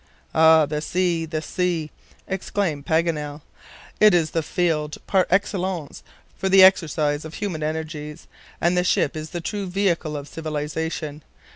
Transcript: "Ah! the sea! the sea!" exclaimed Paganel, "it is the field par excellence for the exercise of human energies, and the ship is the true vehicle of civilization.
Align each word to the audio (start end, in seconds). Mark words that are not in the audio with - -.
"Ah! 0.33 0.65
the 0.65 0.81
sea! 0.81 1.25
the 1.27 1.43
sea!" 1.43 1.91
exclaimed 2.27 2.87
Paganel, 2.87 3.41
"it 3.99 4.15
is 4.15 4.31
the 4.31 4.41
field 4.41 4.97
par 5.05 5.27
excellence 5.29 6.01
for 6.35 6.49
the 6.49 6.63
exercise 6.63 7.23
of 7.23 7.35
human 7.35 7.61
energies, 7.61 8.25
and 8.59 8.75
the 8.75 8.83
ship 8.83 9.15
is 9.15 9.29
the 9.29 9.41
true 9.41 9.67
vehicle 9.67 10.17
of 10.17 10.27
civilization. 10.27 11.21